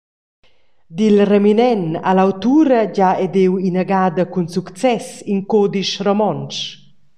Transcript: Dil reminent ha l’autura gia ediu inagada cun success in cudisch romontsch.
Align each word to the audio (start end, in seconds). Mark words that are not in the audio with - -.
Dil 0.97 1.17
reminent 1.31 1.85
ha 2.07 2.11
l’autura 2.15 2.81
gia 2.95 3.11
ediu 3.25 3.53
inagada 3.69 4.23
cun 4.33 4.45
success 4.55 5.05
in 5.31 5.39
cudisch 5.51 5.95
romontsch. 6.07 6.59